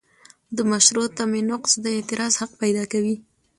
[0.55, 3.15] د مشروع تمې نقض د اعتراض حق پیدا کوي.